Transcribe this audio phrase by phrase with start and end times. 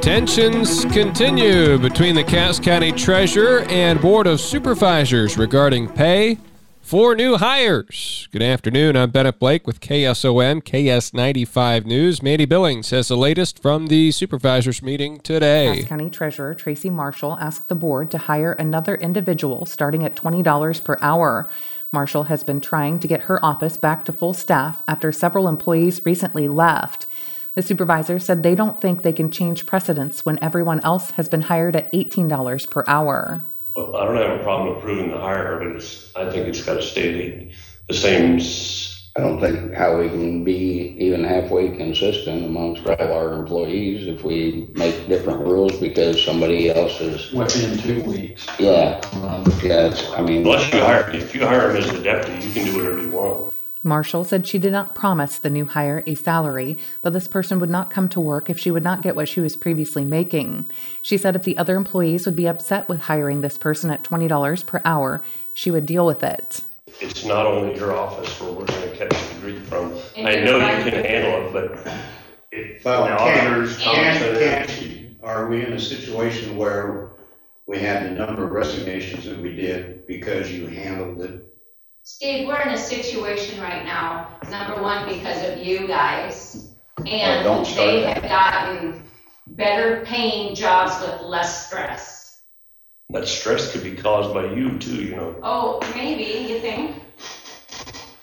[0.00, 6.38] Tensions continue between the Cass County Treasurer and Board of Supervisors regarding pay
[6.80, 8.26] for new hires.
[8.32, 8.96] Good afternoon.
[8.96, 12.22] I'm Bennett Blake with KSOM KS95 News.
[12.22, 15.80] Mandy Billings has the latest from the supervisors meeting today.
[15.80, 20.82] Cass County Treasurer Tracy Marshall asked the board to hire another individual starting at $20
[20.82, 21.50] per hour.
[21.92, 26.00] Marshall has been trying to get her office back to full staff after several employees
[26.06, 27.06] recently left.
[27.54, 31.42] The supervisor said they don't think they can change precedents when everyone else has been
[31.42, 33.44] hired at $18 per hour.
[33.74, 36.82] Well, I don't have a problem approving the hire, but it's, I think it's gotta
[36.82, 37.52] stay the,
[37.88, 38.40] the same,
[39.16, 44.22] I don't think how we can be even halfway consistent amongst all our employees if
[44.22, 48.46] we make different rules because somebody else is, within two weeks.
[48.58, 50.42] yeah, Um, yeah, it's, I mean.
[50.42, 53.10] unless you hire, if you hire him as a deputy, you can do whatever you
[53.10, 53.52] want.
[53.82, 57.70] Marshall said she did not promise the new hire a salary, but this person would
[57.70, 60.68] not come to work if she would not get what she was previously making.
[61.00, 64.66] She said if the other employees would be upset with hiring this person at $20
[64.66, 65.22] per hour,
[65.54, 66.62] she would deal with it.
[67.00, 69.94] It's not only your office where we're gonna catch the grief from.
[70.16, 71.92] I know you can handle it, but
[72.52, 77.12] if the Well, can, auditors come can, to she, are we in a situation where
[77.66, 81.49] we had the number of resignations that we did because you handled it?
[82.16, 86.74] Steve, we're in a situation right now, number one, because of you guys.
[86.98, 88.22] Oh, and Oh, don't start they that.
[88.24, 89.04] have gotten
[89.46, 92.40] better paying jobs with less stress.
[93.10, 95.34] that stress could be caused by you too, you know.
[95.42, 96.96] Oh, maybe, you think?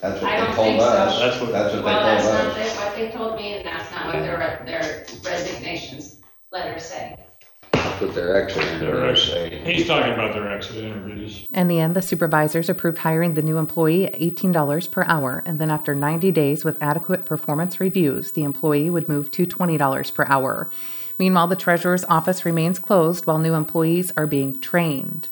[0.00, 0.86] That's I what don't they told think so.
[0.88, 1.18] us.
[1.18, 2.76] That's what- That's what they Well, told that's not us.
[2.76, 6.16] what they told me, and that's not what their, their resignations
[6.52, 7.16] letters say.
[7.72, 9.45] That's what their exit interviews say.
[9.66, 11.48] He's talking about their exit interviews.
[11.52, 15.58] In the end, the supervisors approved hiring the new employee at $18 per hour, and
[15.58, 20.24] then after 90 days with adequate performance reviews, the employee would move to $20 per
[20.28, 20.70] hour.
[21.18, 25.28] Meanwhile, the treasurer's office remains closed while new employees are being trained.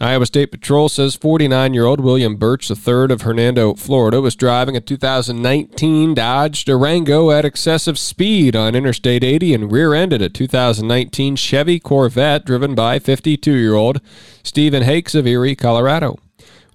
[0.00, 4.74] Iowa State Patrol says 49 year old William Birch III of Hernando, Florida, was driving
[4.74, 11.36] a 2019 Dodge Durango at excessive speed on Interstate 80 and rear ended a 2019
[11.36, 14.00] Chevy Corvette driven by 52 year old
[14.42, 16.16] Stephen Hakes of Erie, Colorado.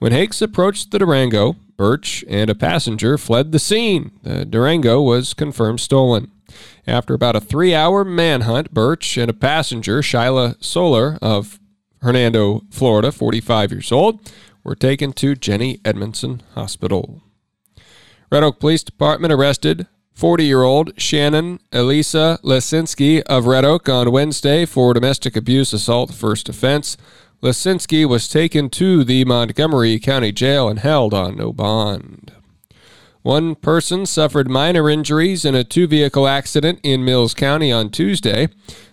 [0.04, 4.12] When Hakes approached the Durango, Birch and a passenger fled the scene.
[4.24, 6.30] The Durango was confirmed stolen.
[6.86, 11.58] After about a three hour manhunt, Birch and a passenger, Shyla Solar of
[12.02, 14.20] Hernando, Florida, 45 years old,
[14.62, 17.22] were taken to Jennie Edmundson Hospital.
[18.30, 24.12] Red Oak Police Department arrested 40 year old Shannon Elisa Lesinski of Red Oak on
[24.12, 26.98] Wednesday for domestic abuse assault first offense.
[27.44, 32.32] Lesinski was taken to the Montgomery County Jail and held on no bond.
[33.22, 38.48] One person suffered minor injuries in a two vehicle accident in Mills County on Tuesday.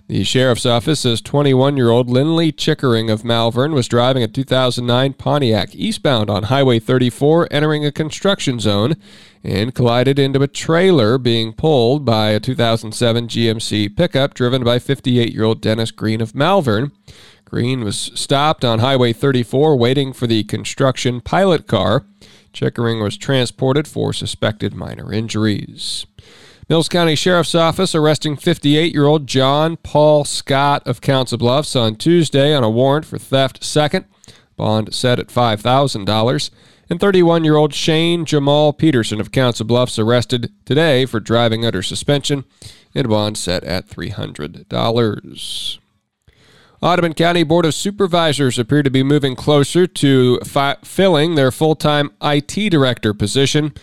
[0.09, 5.13] The sheriff's office says 21 year old Lindley Chickering of Malvern was driving a 2009
[5.13, 8.97] Pontiac eastbound on Highway 34, entering a construction zone,
[9.45, 15.33] and collided into a trailer being pulled by a 2007 GMC pickup driven by 58
[15.33, 16.91] year old Dennis Green of Malvern.
[17.51, 22.05] Green was stopped on Highway 34 waiting for the construction pilot car.
[22.53, 26.07] Chickering was transported for suspected minor injuries.
[26.69, 31.97] Mills County Sheriff's Office arresting 58 year old John Paul Scott of Council Bluffs on
[31.97, 34.05] Tuesday on a warrant for theft second,
[34.57, 36.51] bond set at $5,000.
[36.89, 41.83] And 31 year old Shane Jamal Peterson of Council Bluffs arrested today for driving under
[41.83, 42.45] suspension
[42.95, 45.79] and bond set at $300.
[46.83, 51.75] Audubon County Board of Supervisors appear to be moving closer to fi- filling their full
[51.75, 53.75] time IT director position.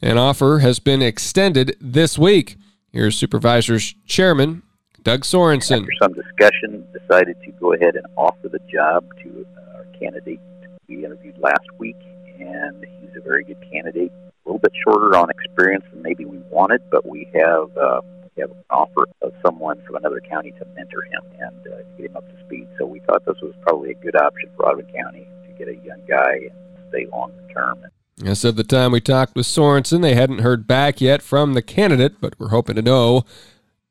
[0.00, 2.56] An offer has been extended this week.
[2.92, 4.62] Here's Supervisors Chairman
[5.02, 5.82] Doug Sorensen.
[5.82, 10.40] After some discussion, decided to go ahead and offer the job to uh, our candidate
[10.88, 11.96] we interviewed last week,
[12.38, 14.12] and he's a very good candidate.
[14.12, 18.00] A little bit shorter on experience than maybe we wanted, but we have uh,
[18.40, 22.16] have an offer of someone from another county to mentor him and uh, get him
[22.16, 22.66] up to speed.
[22.78, 25.76] So we thought this was probably a good option for Audubon County to get a
[25.84, 27.84] young guy and stay long term.
[28.24, 31.62] As of the time we talked with Sorensen, they hadn't heard back yet from the
[31.62, 33.24] candidate, but we're hoping to know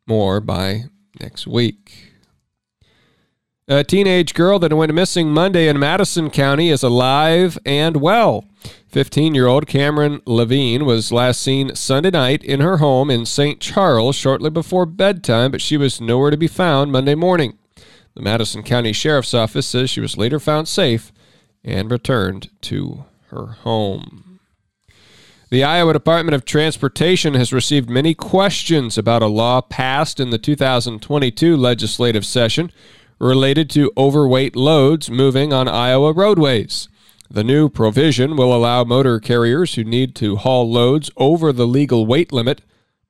[0.06, 0.84] more by
[1.20, 2.09] next week.
[3.72, 8.46] A teenage girl that went missing Monday in Madison County is alive and well.
[8.88, 13.60] 15 year old Cameron Levine was last seen Sunday night in her home in St.
[13.60, 17.60] Charles shortly before bedtime, but she was nowhere to be found Monday morning.
[18.16, 21.12] The Madison County Sheriff's Office says she was later found safe
[21.64, 24.40] and returned to her home.
[25.52, 30.40] The Iowa Department of Transportation has received many questions about a law passed in the
[30.40, 32.72] 2022 legislative session
[33.20, 36.88] related to overweight loads moving on Iowa roadways.
[37.30, 42.08] The new provision will allow motor carriers who need to haul loads over the legal
[42.08, 42.62] weight limit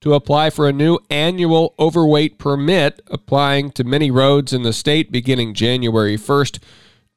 [0.02, 5.12] to apply for a new annual overweight permit applying to many roads in the state
[5.12, 6.60] beginning January 1st,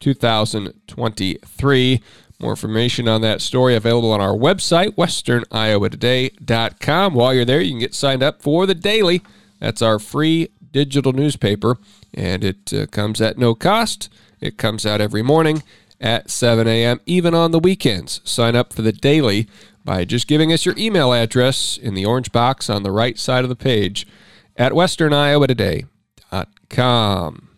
[0.00, 2.02] 2023.
[2.40, 7.14] More information on that story available on our website, westerniowatoday.com.
[7.14, 9.22] While you're there, you can get signed up for the daily.
[9.60, 11.78] That's our free digital newspaper
[12.12, 14.08] and it uh, comes at no cost.
[14.40, 15.62] It comes out every morning
[16.00, 18.20] at 7 a.m., even on the weekends.
[18.24, 19.46] Sign up for the daily
[19.84, 23.44] by just giving us your email address in the orange box on the right side
[23.44, 24.06] of the page
[24.56, 27.51] at westerniowatoday.com.